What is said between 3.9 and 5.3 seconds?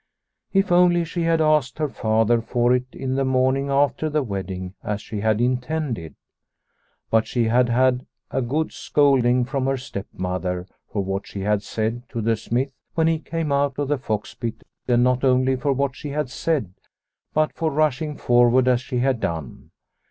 the wedding as she